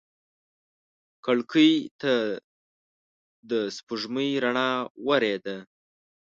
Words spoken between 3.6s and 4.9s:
سپوږمۍ رڼا